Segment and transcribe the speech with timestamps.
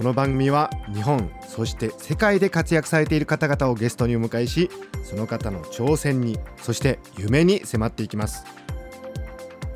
[0.00, 4.70] この番組は日本そして世界で活躍されている方々をゲストにお迎えし
[5.04, 8.46] その方の挑戦にそして夢に迫っていきます。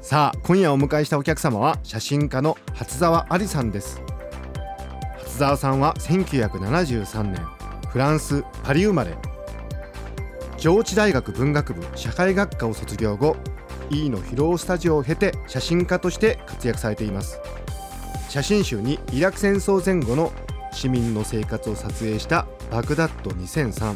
[0.00, 4.00] さあ今夜お迎えしたお客様は写真家の初沢ありさんです。
[5.18, 7.34] 初沢さんは1973年
[7.90, 9.14] フランスパリ生まれ。
[10.56, 13.36] 上智大学文学部社会学科を卒業後
[13.90, 17.38] E の披露スタジオを経て写真家として活躍されています。
[18.34, 20.32] 写真集にイラク戦争前後の
[20.72, 23.94] 市民の生活を撮影したバグダッド2003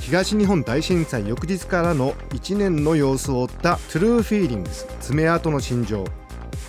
[0.00, 6.06] 東日本大震災翌日からの1年の様子を追ったトゥルーフィーリングス爪痕の心情。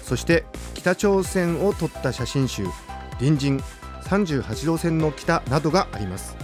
[0.03, 2.66] そして北朝鮮を撮った写真集
[3.20, 3.64] 隣人
[4.03, 6.36] 38度線の北などがあります。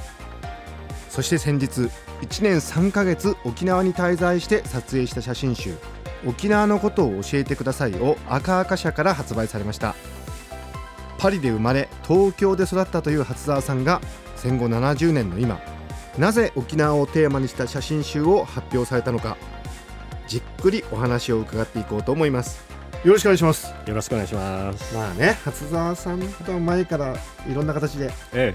[1.09, 1.67] そして先日
[2.21, 5.75] 1年3ヶ月沖縄に滞在して撮影した写真集
[6.25, 9.93] 「沖縄のことを教えてください」を赤赤社から発売されました。
[11.17, 14.01] パリで生まれ東京で育ったという初沢さんが
[14.35, 15.59] 戦後70年の今
[16.17, 19.37] なぜ沖縄をテーマにした写真集を発表されたのか
[20.27, 22.65] じっくりお話を伺っていこうと思います。
[23.03, 23.73] よろしくお願いします。
[23.85, 24.93] よろしくお願いします。
[24.93, 27.15] まあね初沢さんとは前から
[27.49, 28.53] いろんな形でえ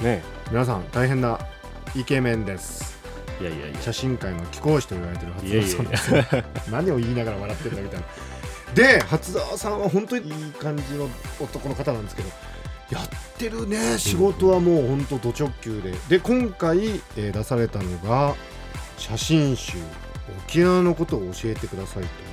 [0.00, 0.04] え。
[0.04, 1.38] ね皆さん大変な
[1.96, 2.98] イケメンです。
[3.40, 3.80] いやいやいや。
[3.80, 6.14] 写真界の貴公子と言われてる初沢さんです。
[6.14, 8.06] よ何を言いながら笑ってるんだみたいな
[8.74, 11.08] で初澤さんは本当にいい感じの
[11.40, 12.28] 男の方なんですけど
[12.90, 13.08] やっ
[13.38, 15.92] てるね仕事はもう本当ド直球で。
[16.08, 18.34] で今回、えー出されたのが
[18.98, 19.78] 写真集
[20.46, 22.23] 「沖縄のことを教えてください」と。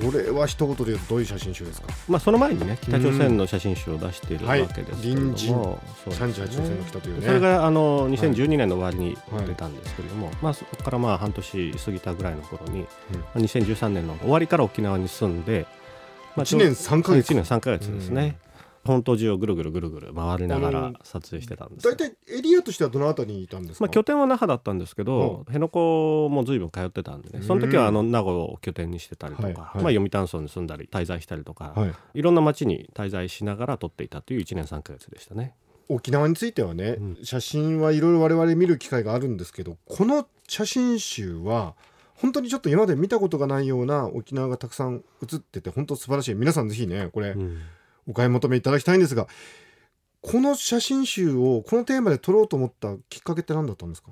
[0.00, 1.88] これは一言で言うとどういう写真集ですか？
[2.08, 5.14] まあその前にね北朝鮮の写真集を出しているわけですけれども、はい。
[5.14, 5.80] 隣人そ
[6.10, 6.26] うですね。
[6.26, 7.26] 38度線の北というね。
[7.26, 12.86] それがあの2012年の終わりに出たんですけれども、まあ、そこからまあ半年過ぎたぐらいの頃に、ま
[13.34, 15.66] あ2013年の終わりから沖縄に住んで、
[16.36, 17.32] まあ、1年3ヶ月。
[17.32, 18.36] 1年3ヶ月ですね、
[18.84, 21.94] 本島中をぐるぐるぐるぐる回りながら撮影してたんですよ。
[21.94, 27.44] 大体エリアとしてはどのあたりにいたんですか、まあ、拠点は那覇だったんですけど、辺野古も随分通ってたんでね。
[27.44, 29.64] その時はあの名護を拠点にしてたりとか、はいはい。
[29.64, 35.54] まあ、読谷村に住んだり滞在したりとか、はい、いろんな町に滞在しながら撮っていたという1年3ヶ月でしたね。
[35.88, 37.18] 沖縄についてはね、うん。
[37.22, 41.74] 写真はいろいろ我々見る機会があるんですけどこの写真集は
[42.14, 46.34] 本当にちょっと今まで見たことがないような沖縄がたくさん写ってて本当素晴らしい。
[46.34, 47.60] 皆さんぜひねこれうん
[48.06, 49.26] お買い求めいただきたいんですが
[50.20, 54.10] この写真集をこのテーマで撮ろうと思ったきっかけって何だったんですか？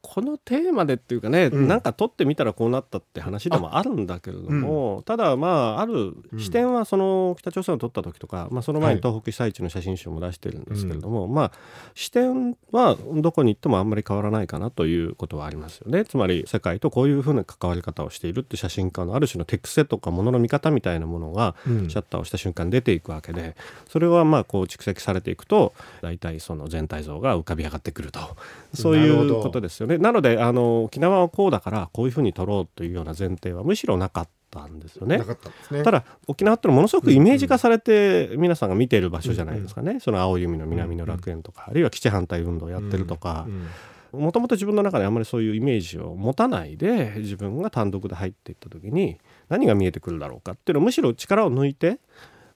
[0.00, 1.68] このテーマでっていうかね、うん。
[1.68, 11.52] なんか撮ってみたらこうなったって話でもあるんだけれども、ただまあある視点はその北朝鮮を撮った時とか、まあ、その前に東北被災地の写真集も出してるんですけれども、まあ
[11.94, 16.04] 視点はどこに行ってもあんまり変わらないかなということはありますよね。
[16.04, 21.88] つまり世界とこういうふうな関わり方をしているって写真家のある種の手癖とかものの見方みたいなものがうん。
[21.88, 23.56] シャッターをした瞬間に出ていくわけで
[23.88, 25.72] それはまあこう蓄積されていくと
[26.02, 28.20] 大体その全体像が浮かび上がってくると。
[28.74, 29.87] そういうことですよね。
[29.96, 35.18] なのであの沖縄はこうだからこういうふうに撮ろうというような前提はむしろなかったんですよね。
[35.18, 35.24] な。
[35.24, 35.82] かったんですね。
[35.82, 43.46] ただ沖縄ってのはものすごくイメージ化されて皆さんが見ている場所じゃないですかね、その青い海の南の楽園とか、あるいは基地反対運動をやってるとか。
[43.48, 43.66] うん。
[44.12, 49.18] もともと自分の中であんまりそういうイメージを持たないで自分が単独で入っていった時に
[49.48, 51.98] 何が見えてくるだろうかっていうのをむしろ力を抜いて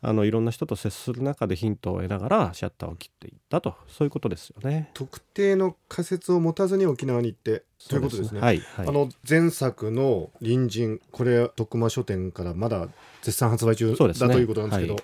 [0.05, 3.77] あのいろんな人と接する中でヒントを得ながらシャッターを切っていったと。
[3.87, 4.91] そういうことですよね。
[4.95, 8.41] 特定の仮説を持たずに沖縄に行ってということですね。
[8.41, 12.89] はい、はい、あの前作の「隣人」これ徳間書店からまだ
[13.23, 15.03] 絶賛発売中だ、ねということなんですけど、はい。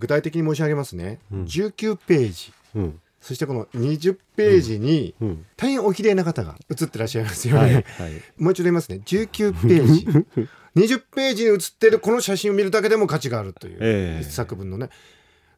[0.00, 1.44] 具体的に申し上げますね、うん。
[1.44, 2.52] 19ページ。
[2.74, 3.00] うん。
[3.20, 5.46] そしてこの20ページにうん。
[5.56, 7.84] 大変お綺麗な方が写ってらっしゃいますよね、
[8.36, 9.02] もう一度言いますね。
[9.06, 14.22] 19ページ 20ページに写ってるこの写真を見るだけでも価値があるという、ええ。
[14.22, 14.88] 一作分のね。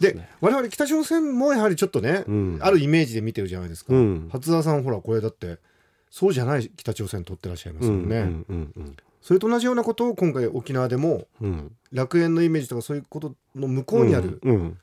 [0.00, 4.28] で我々北朝鮮もやはりちょっとね、うんあるイメージで見てるじゃないですか、うん。
[4.32, 5.58] 初沢さんほらこれだって
[6.11, 11.72] そうじゃない北朝鮮撮ってらっしゃいますよね、うんうんうんそれと同じようなことを今回沖縄でもうんうん。
[11.93, 14.78] 楽園のイメージとかそういうことの向こうにあるうんうん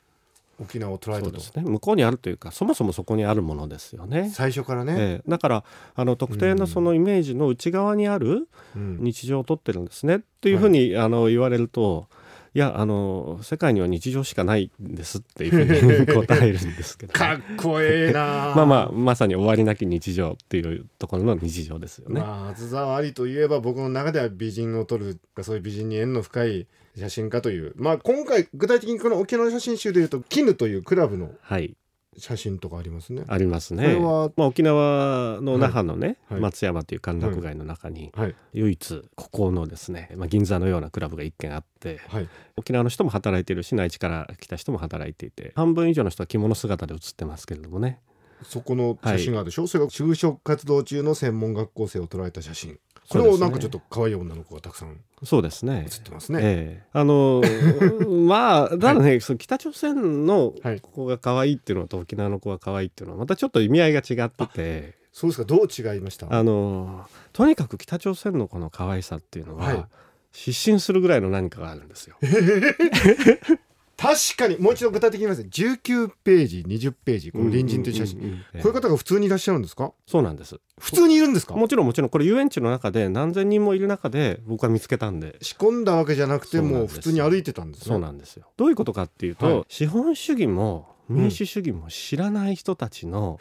[0.61, 1.63] 沖縄を捉えたと、ですね。
[1.63, 4.29] 向こうにあるというかそもそもそこにあるものですよね。
[4.33, 5.29] 最初からね、ええ。
[5.29, 5.63] だから
[5.95, 8.97] あの特定のそのイメージの内側にあるうん。
[9.01, 10.17] 日常を撮ってるんですね。
[10.17, 12.07] っていうふうに、あの言われると
[12.53, 22.19] いやあの世界には日常しかないんですっていうふうに答えるんですけど、かっこええな まあまあまさに終わりなき日常っていうところの日常ですよね。
[22.19, 26.67] まあ松沢ありといえば僕の中では美人を撮るそういう美人に縁の深い
[26.97, 27.71] 写真家という。
[27.77, 31.73] まあ今回具体的にこの沖縄の写真集でいうと絹というクラブのはい
[32.17, 33.23] 写真とかありますね。
[33.27, 33.83] ありますね。
[33.83, 36.33] これはまあ、沖縄の那覇のね、はい。
[36.33, 38.35] はい松山という歓楽街の中に、はい。
[38.53, 42.27] 唯一ここのですね、まあ、銀座のようなクラブが一軒あってはい。
[42.57, 48.01] 沖縄の人も働いてるし内地から来た人も働いていて半分以上の人は着物姿で写ってますけれどもね
[48.43, 52.79] そこの写真があるでしょ、それが就職活動中の専門学校生を捉えた写真。
[53.09, 55.83] これをなんかちょっと可愛い女の子がたくさんそうですね。
[55.87, 56.39] 写ってますね。
[56.41, 56.87] ええ。
[56.93, 57.41] あの
[58.25, 60.79] まあただね、その北朝鮮のはい。
[60.79, 64.95] 子が可愛いっていうのと沖縄の子が可愛いっていうのはまたちょっと意味合いが違ってて。
[65.11, 65.45] そうですか。
[65.45, 66.27] どう違いました？
[66.33, 69.85] あのとにかく北朝鮮の子の可愛さっていうのは、はい。
[70.31, 72.15] 失神するぐらいの何かがあるんですよ。
[74.01, 79.93] 確かにもう一度具体的に言います19ページ20ページこの隣人という写真、んんんんこういう方が普通にいらっしゃるんですか？
[80.07, 80.59] そうなんです。
[80.79, 81.53] 普通にいるんですか？
[81.55, 82.09] もちろんもちろん。
[82.09, 85.37] これ遊園地の中で何千人もいる中で僕は見つけたんで。
[85.41, 87.85] 仕込んだわけじゃなくてもう普通に歩いてたんですね。
[87.87, 88.47] そうなんですよ。
[88.57, 89.65] どういうことかっていうと、はい。
[89.67, 93.39] 資本主義も民主主義も知らない人たちの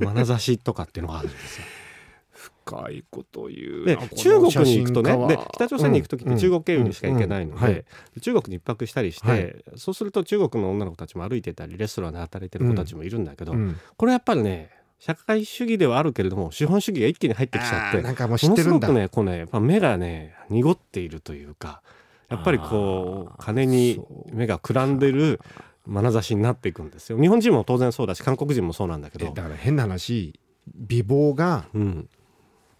[0.00, 1.64] 眼差しとかっていうのがあるんですよ。
[2.64, 7.74] 深いこと言うで中国に行くとねで北朝鮮に行く時って中国経由にしか行けないのうんうんうんはい。
[8.14, 9.54] で中国に一泊したりして、はい。
[9.76, 13.76] そうすると中国の女の子たちも歩いてたりレストランで働いてる子たちもいるんだけど、うん。
[13.96, 18.88] これやっぱりね社会主義ではあるけれども資本主義が一気に入ってきちゃってなんかもう知ものすごってるんだ。
[18.88, 21.82] くねこうねやっぱ目がね濁っているというか
[22.28, 24.00] やっぱりこう金に
[24.32, 25.40] 目がくらんでる
[25.88, 27.20] 眼差しになっていくんですよ。
[27.20, 30.38] 日本人も当然そうだし韓国人もそうなんだけど、えだから変な話
[30.74, 32.08] 美貌がうん、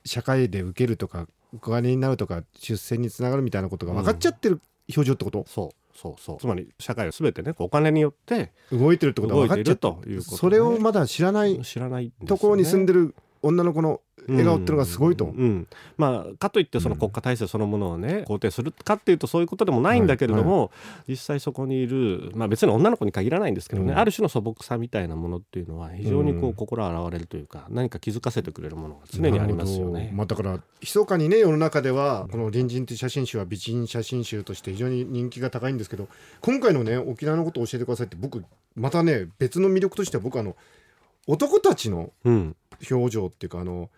[0.05, 6.39] 社会で受けるとかお金になるとか出世につながるみたいなことが分かっちゃってる表情ってこと、そうそうそう。
[6.39, 10.39] つまり社会を全てねお金によって動いてるってことが分かっちゃって動いているということね。
[10.39, 12.13] それをまだ知らない知らないね。
[12.27, 15.29] ところに住んでる女の子の笑顔っていうのがすごいと、う。
[15.29, 15.67] んうん
[15.97, 20.71] まあかといってその国家体制そのものをね肯定するかっていうとそういうことでもないんだけれども、
[21.09, 23.99] 実際そこにいる、まあ、別に女の子に限らないんですけどね、うん。
[23.99, 26.55] ある種の素朴さみたいなものっていうのは非常にこううん。
[26.55, 30.13] 心洗われるというか、何か気づかせてくれるものが常にありますよね。
[30.15, 36.09] まあ、だから密かにね世の中ではこの「隣人」という写真集は美人写真集として非常に人気が高いんですけど
[36.41, 40.57] 今回のね沖縄のことを教えてくださいって僕またね別の魅力としては僕あの
[41.27, 42.57] 男たちのうん、
[42.91, 43.91] 表情っていうかあの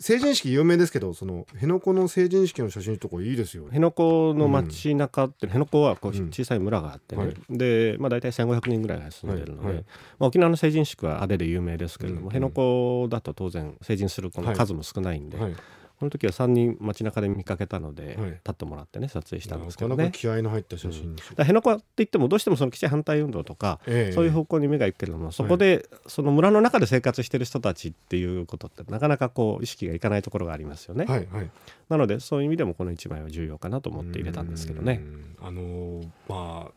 [0.00, 3.78] 成人式有名ですけどその辺野古の成人式の写真とかいいですよね。
[3.78, 6.28] 辺野古の街中って、辺野古はこううん。
[6.30, 7.34] 小さい村があってね、はい。
[7.50, 9.84] で、まあ、大体1500人ぐらいが住んでるので、はいはい。
[10.18, 12.26] まあ、沖縄の成人式はあれで有名ですけれども、うん。
[12.30, 15.56] 辺野古だと当然成人する子の数も少ないんで、はい、
[15.98, 20.04] この時は3人街中で見かけたので、はい立ってもらってね撮影したんですけなかな。
[20.10, 31.04] か気合いの入った写真にしてだから辺野古って言ってもどうしてもその基地反対運動とか、ええそういう方向に目が行くけれどもそこでその村の中で生活してる人たちっていうことってなかなかこう意識がいかないところがありますよね。
[31.04, 31.50] はいはい
[31.88, 35.00] なのでそういう意味でもこの1枚は重要かなと思って入れたんですけどね。
[35.02, 36.72] うんあのーまあ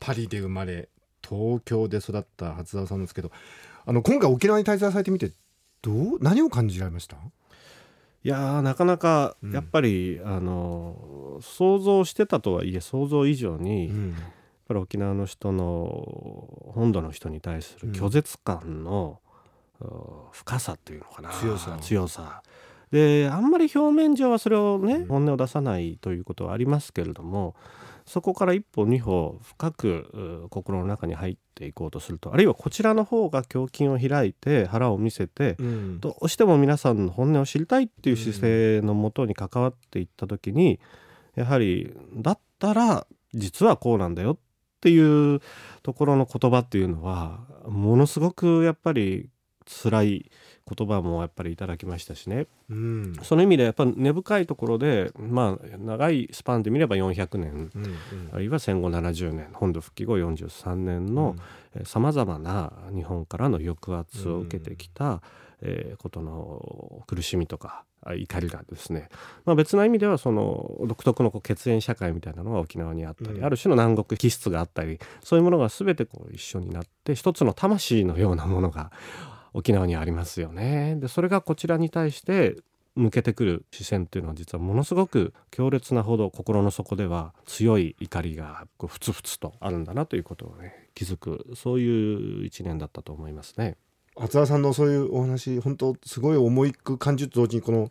[0.00, 0.88] パリで生まれ
[1.26, 3.30] 東京で育った初沢さんですけど
[3.86, 5.30] あの今回沖縄に滞在されてみて
[5.80, 7.16] どう何を感じられました？
[8.24, 9.52] いやーなかなかうん。
[9.52, 14.14] やっぱり、あの想像してたとはいえ想像以上に、やっん
[14.68, 19.18] ぱり沖縄の人の本土の人に対する拒絶感の、
[19.80, 19.84] う
[20.32, 21.30] 深さっていうのかな。
[21.30, 21.76] 強さ。
[21.80, 22.42] 強さ。
[22.92, 25.06] であんまり表面上はそれをね、うん。
[25.06, 27.56] 本音を出さないということはありますけれども
[28.06, 36.00] そこから一歩二歩深くう心の中に入っていこうとするとあるいはこちらの方が胸筋を開いて腹を見せて、うん。
[36.00, 40.80] どうしても皆さんの本音を知りたいっていう姿勢のもとに関わっていった時に、
[41.34, 44.38] やはりだったら実はこうなんだよっ
[44.80, 45.40] ていう
[45.82, 49.30] ところの言葉っていうのはものすごくやっぱり
[49.64, 50.30] 辛い
[50.68, 52.46] 言葉もやっぱりいただきましたしね。
[52.70, 53.14] うん。
[53.22, 57.70] その意味でやっぱ根深いところでまあ長いスパンで見れば400年。
[57.74, 57.98] うん
[58.32, 59.48] あるいは戦後70年。
[59.52, 61.36] 本土復帰後43年の
[61.84, 65.22] さまざまな日本からの抑圧を受けてきた、
[65.60, 69.08] えーことの苦しみとかあ怒りがですね、
[69.44, 73.44] まあ、別な意味ではその独特のこう血縁社会みたいなのが沖縄にあったり、うん。
[73.44, 78.90] ある種の南国気質があったりそういうものが全てこう一緒になって一つの魂のようなものが
[79.54, 80.96] 沖縄にありますよね。
[80.98, 82.56] でそれがこちらに対して
[82.94, 93.76] 向けてくる視線っていうのは実はものすごく強烈なほど心の底では強い怒りがふつふつとあるんだなということをね気づくそういう一年だったと思いますね。
[94.14, 97.90] 厚田さんのそういうお話本当すごい重いく感じと同時にこの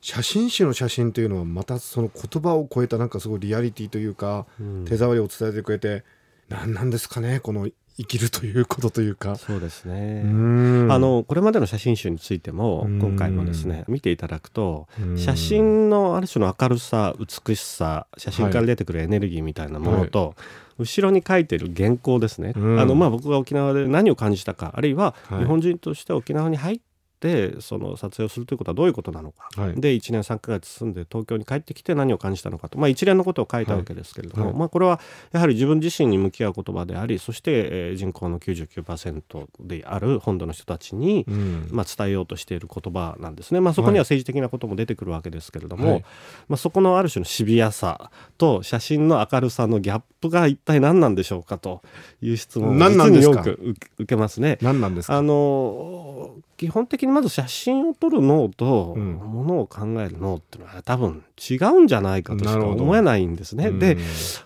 [0.00, 6.04] 写真集の写真というのはまたその言葉を超えたなんかすごいリアリティというか、うん手触りを伝えてくれて
[6.48, 9.34] 何なんですかねこの生きるということというか。
[9.34, 10.88] そうですね、うん。
[10.90, 13.00] あのこれまでの写真集についてもうん。
[13.00, 15.18] 今回もですね見ていただくとうん。
[15.18, 20.36] 写真のある種の明るさ美しさ写真から出てくるエネルギーみたいなものと、
[20.78, 22.80] 後ろに書いてる原稿ですね、うん。
[22.80, 25.38] あのまあ僕が沖縄で何を感じたかあるいははい。
[25.40, 26.80] 日本人として沖縄に入っ
[27.20, 29.80] てその撮影をするということはどういうことなのか、はい。
[29.80, 34.52] で1年3ヶ月住んで東京に帰ってきて何を感じたのかと、まあ、一連のことを書いたわけですけれども、はい。
[34.52, 35.00] はいまあ、これは
[35.32, 41.68] やはり自分自身に向き合う言葉でありそして、えー人口の99%である本土の人たちに、うん。
[41.70, 46.04] まあ、伝えようとしている言葉なんですね、まあ、そこには政治的なことも出てくるわけですけれども、はい。
[46.48, 51.82] まあ、そこのある種のシビアさと写真の明るさのギャップが一体何なんでしょうかと
[52.22, 53.42] いう質問を何なんですか？
[53.42, 54.58] 実によく受け受けますね。
[54.62, 55.16] 何なんですか？
[55.18, 59.14] あの基本的にまず写真を撮る脳とうん。
[59.14, 63.68] ものを考える脳っていうのは多分違うんじゃないかとしか思えないんですね。
[63.68, 63.78] うん。
[63.78, 63.96] で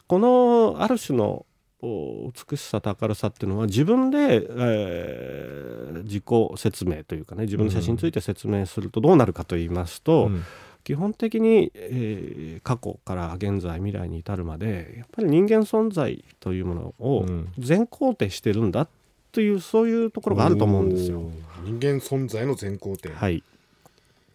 [0.07, 1.47] このある種の
[1.81, 6.25] お美しさと明るさっていうのは自分で、えー自己
[6.57, 10.45] 説明というかね自分の写真について説明するとどうなるかと言いますと、うん。
[10.85, 17.53] 基本的に、えー過去から現在未来に至るまでやっぱり人間存在というものをうん。
[17.59, 18.87] 全肯定してるんだ
[19.33, 21.23] というそういうところがあると思うんですよ。
[21.65, 23.09] 人間存在の全肯定。
[23.13, 23.43] はい、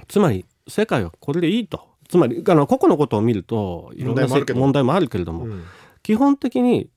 [0.07, 1.87] つまり世界はこれでいいと。
[2.09, 5.63] つまりあの個々のことを見るといろんな問題もあるけれども、うん。
[6.03, 6.89] 基本的に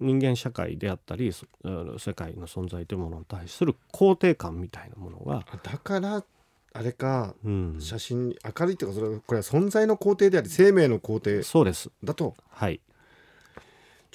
[0.00, 6.24] 人間社会であったり世界の存在というものに対する肯定感みたいなものが、あだから
[6.72, 11.90] あれかうん、写真に明るいっていうかそれはこれは存在の肯定であり生命の肯定そうです。
[12.04, 12.34] だと。
[12.50, 12.80] はい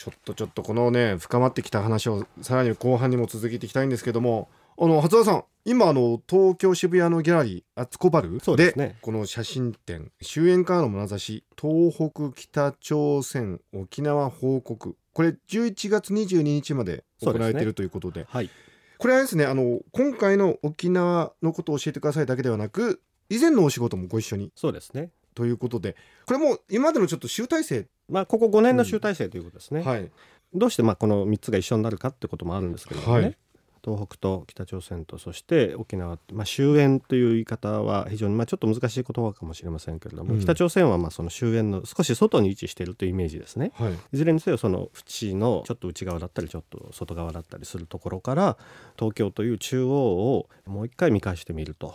[0.02, 8.98] ちょっとちょっとこのね深まってきた話をさらに後半にも続けていきたいんですけどもあの初田さん今あの東京渋谷のギャラリーアツコバルですね。
[9.02, 14.98] この写真展終焉からの眼差し東北北朝鮮沖縄報告。
[15.14, 18.26] これ11月22日まで行われているということで。
[18.28, 18.50] はい。
[18.98, 24.52] これはですねあの今回の沖縄のことを教えてくださいだけではなく以前のお仕事もご一緒に。
[24.56, 25.12] そうですね。
[25.36, 25.96] ということで。
[26.26, 30.12] これもう今までのちょっと集大成、まあここ5年の集大成ということですね、はい。
[30.54, 33.38] どうしてまあこの3つが一緒になるかってこともあるんですけれどもね、はい。
[33.84, 40.40] 東北と北朝鮮とそして沖縄まあ、終焉という言い方は非常にまあちょっと難しい言葉かもしれませんけれども、うん。
[40.42, 43.72] 北朝鮮はまあその終焉の少し外に位置しているというイメージですね。
[43.76, 43.94] はい。
[43.94, 48.58] いずれにせよその縁のちょっと内側だったりちょっと外側だったりするところから
[49.00, 51.94] 東京という中央をもう一回見返してみると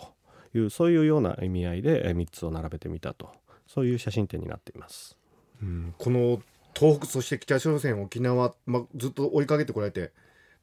[0.55, 3.29] いうそういうような意味合いで3つを並べてみたと。
[3.67, 5.16] そういう写真展になっています。
[5.61, 5.93] うん。
[5.97, 6.41] この
[6.77, 10.11] 東北そして北朝鮮沖縄、まあ、ずっと追いかけてこられて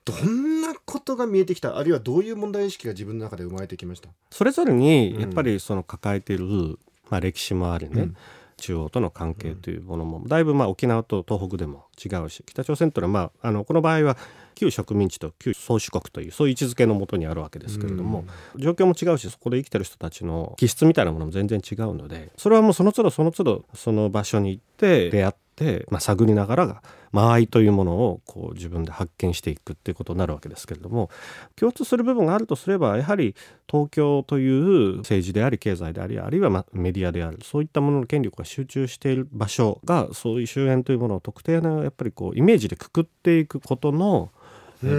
[0.05, 6.79] どんなことが見えてきたあるいはどういう問題意識が自分の中で生まれてきました、それぞれにうんやっぱりその抱えている、
[7.11, 8.17] まあ、歴史もありね、うん
[8.56, 14.16] 中央との関係というものもだいぶまあ沖縄と東北でも違うし北朝鮮というのはまああのこの場合は
[14.54, 18.25] 旧植民地と旧宗主国というそういう位置づけのもとにあるわけですけれども、
[18.56, 25.44] 状況も違うしそこで生きてる人たちの気質みたいなものも全然違うのでそれはもうその都度その都度その場所に行って出会って、
[25.90, 26.82] まあ、探りながらが
[27.12, 31.11] 間合いというものをこう自分で発見していくっていうことになるわけですけれども
[31.54, 33.37] 共通する部分があるとすればやはり
[33.70, 44.32] 東京という政治であり経済でありあるいはまメディアであるそういったものの権力が集中している場所がそういう終焉というものを特定のやっぱりこうイメージでくくっていくことの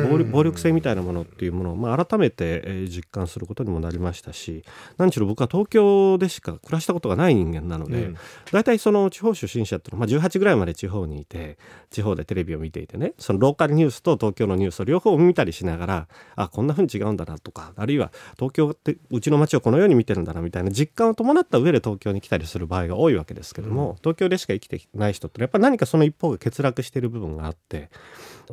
[0.09, 4.63] 暴力暴力性みたいなものっていうものを、まあ、改めて、えー実感することにもなりましたし
[4.97, 8.17] 何しろ僕は東京でしか暮らしたことがない人間なので、うん。
[8.51, 11.57] 大体その地方出身者っていうのは、まあ、18ぐらいまで地方にいて
[11.89, 27.89] 地方でテレビを見ていてねそのローカルニュースと東京のニュースを両方見たりしながらあこんな風に違うんだなとかあるいは東京ってうちの街をこのように見てるんだなみたいな実感を伴った上で東京に来たりする場合が多いわけですけども、東京でしか生きてない人ってやっぱり何かその一方が欠落している部分があって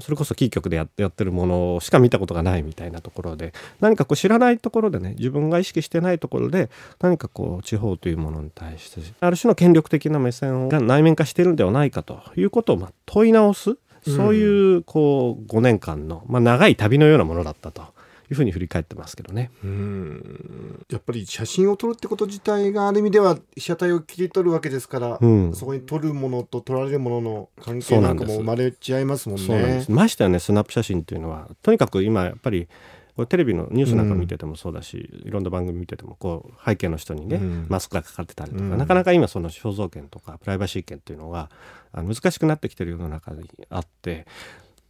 [0.01, 6.71] それこそキー局でやってやってるものしか見たことがないみたいなところで何かこう知らないところでね自分が意識してないところで
[7.01, 13.77] 何かこう地方というものに対してある種の権力的な目線が内面化してるんではないかということをま問い直す。
[14.05, 17.85] そういうこう5年間の、まあ、長い旅のようなものだったと。
[18.33, 19.51] いうふうに振り返ってますけどね。
[19.62, 20.85] うん。
[20.91, 25.55] やっぱり写真を撮るってこと自体がある意味では被写体を切り取るわけですから、うん。
[25.55, 29.47] そこに撮るものと撮られるものの関係なんかも生まれちゃいますもんね。
[29.47, 29.93] そうなんです。
[29.93, 32.69] ましてやねスナップ写真っていうのはとにかく今やっぱり
[33.15, 37.67] これテレビのニュースなんか見ててもそうだし、いろんな番組見ててもこう背景の人にね、うん。
[37.69, 38.79] マスクがかかってたりとか、うん。
[38.79, 41.51] なかなか今その肖像権とかプライバシー権っていうのが
[41.93, 44.27] 難しくなってきてる世の中にあって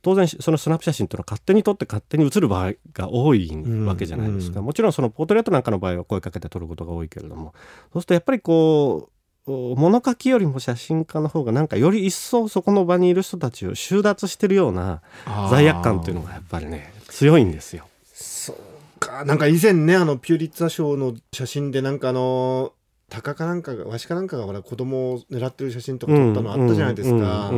[0.03, 3.51] 当然そのスナップ写真っていうのは勝手に撮って勝手に写る場合が多い
[3.87, 7.55] わけじゃないですか、うん、もちろんそのポートレートなんかの場合は声かけて撮ることが多いけれども
[7.93, 9.13] そうするとやっぱりこう
[9.47, 15.03] 物書きよりも写真家の方がなんかより一層そこの場にいる人たちを収奪してるような
[15.51, 17.87] 罪悪感っていうのがやっぱりね強いんですよ。
[18.05, 18.57] そう
[19.01, 19.25] か。
[19.25, 22.73] なんか以前ねあのピューリッツァ賞の写真でなんかあの
[23.09, 27.51] 鷹かなんかがわしかなんかがほら子供を狙ってる写真とか撮ったのあったじゃないですか。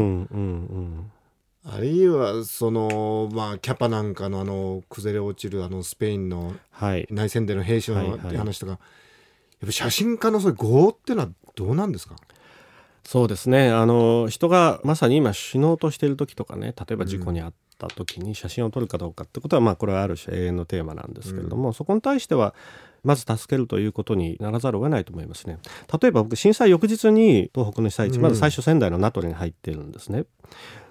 [1.66, 6.54] あるいはそのまあキャパなんかのあの崩れ落ちるあのスペインの
[7.10, 8.80] 内戦での兵士の話とか、やっ
[9.66, 12.16] ぱ写真家のそういう業っていうのはどうなんですか？
[13.02, 13.70] そうですね。
[13.70, 22.54] あの人がまさに今死のうとしている時とかね例えば事故に遭った時に写真を撮るかどうかってことは、まあこれはある種永遠のテーマなんですけれども、うん、そこに対しては
[23.02, 25.58] まず助けるということにならざるを得ないと思いますね。
[26.00, 30.24] 例えば僕震災翌日に東北の被災地、まず最初仙台の名取に入ってるんですね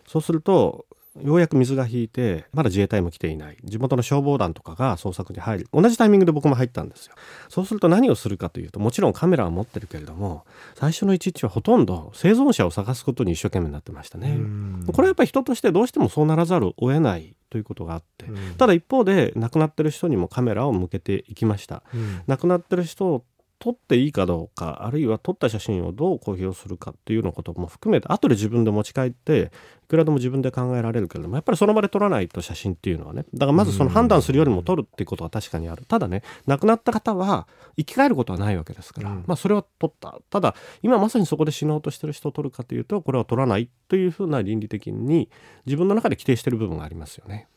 [0.08, 0.86] そうすると
[1.22, 3.58] ようやく水が引いてまだ自衛隊も来ていない。
[3.64, 5.68] 地元の消防団とかが捜索に入る。
[5.72, 7.14] 同じタイミングで僕も入ったんですよ。
[7.50, 10.44] そうすると何をするかというともちろんカメラは持ってるけれども
[10.74, 14.40] 最初の一日はほとんど生存者を探すことに一生懸命になってましたね。
[14.88, 18.26] これはやっぱり人としてどうしてもそうならざるを得ないということがあって、
[18.58, 23.24] ただ一方で亡くなってる人にもカメラを向けていきました、うん、亡くなってる人
[23.63, 29.53] 撮っていいかどうかあるいは撮った写真をどう公表するかっていうようなことも含めて後で自分で持ち帰って
[29.86, 35.86] いくらでも自分で考えられるけれどもやっぱりその場で撮らないと写真っていうのはねだからまずその判断するよりも撮るっていうことは確かにある。
[35.86, 40.20] ただね亡くなった方は生き返ることはないわけですから、うん、まあそれは撮った。
[40.29, 45.29] ただ今まさにそこで死のうとしてる人を撮るかというとこれは撮らないというふうな倫理的に
[45.65, 47.48] 自分の中で規定してる部分がありますよね。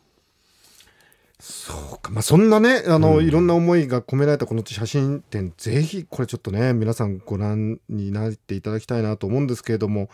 [1.39, 10.09] そうか、まあ、そんなねあの、うん、いろんな思いが込められたこの写真展ぜひこれちょっとね皆さんご覧になっていただきたいなと思うんですけれども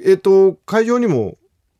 [0.00, 1.38] えっ、ー、と会場にも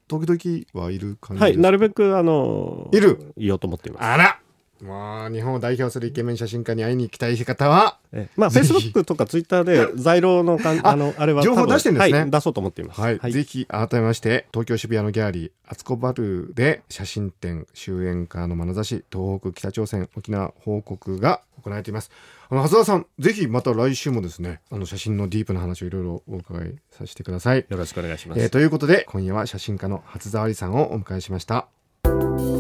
[0.08, 3.32] 時々はいる感じはいなるべくあのいる。
[3.36, 4.04] いようと思っています。
[4.04, 4.40] あら
[4.82, 22.10] まあ、日本を代表するイケメン写真家に会いに行きたい方は、えまあ、フェイスブックとかツイッターで在廊のかんあのあれは情報出してるんですね、はい、出そうと思っています、はい、はい、ぜひ改めまして東京渋谷のギャラリーアツコバルで写真展終演家の眼差し東北北朝鮮沖縄報告が行われています。
[22.50, 27.64] あの長谷川さんぜひまた来週もですねあの写真のディープな話をいろいろお伺いさせてください。
[27.68, 31.68] よろしくお願いします、えー、ということで今夜は写真家の初沢里さんをお迎えしました「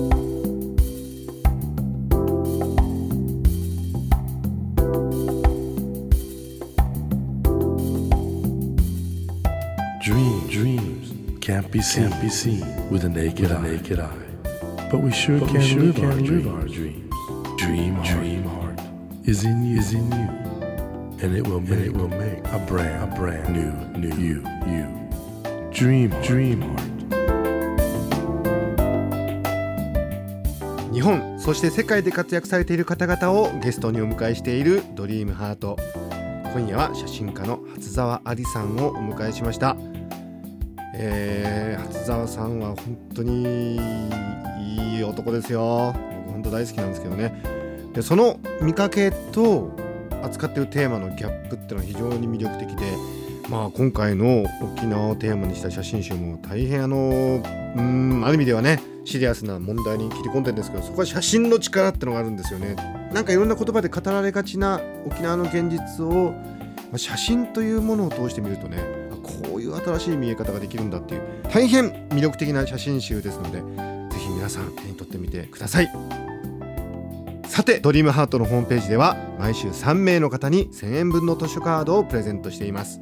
[11.74, 14.04] be seen, can't be seen with a naked, with a naked eye.
[14.04, 14.88] eye.
[14.92, 17.12] But we sure but can, we sure live, can our live our dreams.
[17.58, 18.78] Dream, dream heart
[19.24, 20.28] is in you, is in you.
[21.20, 24.86] And it will make, it will make a brand, a brand new, new you, you.
[25.72, 26.90] Dream, dream heart.
[30.92, 35.76] 日本そして世界で活躍されている方々をゲストにお迎えしているドリームハート
[36.52, 39.76] 今夜は写真家の初沢ありさんをお迎えしました
[40.96, 43.78] えー、初沢さんは本当に
[44.60, 45.94] いい男ですよ。
[46.26, 47.34] 僕本当大好きなんですけどね。
[47.92, 49.72] でその見かけと
[50.22, 52.84] 扱っているテーマのギャップっていうのは非常に魅力的で、
[53.48, 57.42] まあ、今回の沖縄をテーマにした写真集も大変あの
[57.76, 62.76] うんある意味ではねシリアスな問題に切り込んでるんですけどそこは写真の力ってのがあるんですよね。
[63.12, 69.03] なんかいろんな言葉で語られがちな沖縄の現実を、まあ、写真というものを通してみるとね
[69.76, 73.58] いう新しい見え方ができるんだっていう大変魅力的な写真集ですので
[74.14, 75.90] ぜひ皆さん手に取ってみてください。
[77.46, 83.00] さてドリームハートのホームページでは毎週3名の方に1000円分の図書カードをプレゼントしています。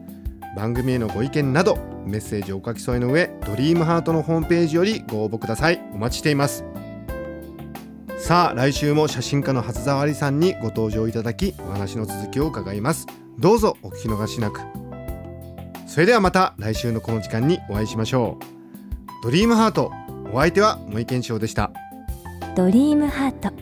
[0.54, 5.80] 番組へのご意見などメッセージをお書き添えの上ドリームハートのホームページよりご応募ください。
[5.94, 6.64] お待ちしています。
[8.18, 13.06] さあ来週も写真家の初沢里さんにご登場いただきお話の続きを伺います。
[13.38, 14.81] どうぞお聞き逃しなく。
[15.92, 19.24] それではまた来週のこの時間にお会いしましょう。
[19.24, 19.92] ドリームハート
[20.32, 21.70] お相手は森健翔でした。
[22.56, 23.52] ドリームハート。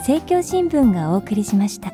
[0.00, 1.89] 政教新聞がお送りしました。